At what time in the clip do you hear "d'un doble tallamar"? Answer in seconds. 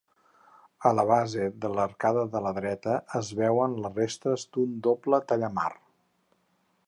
4.57-5.71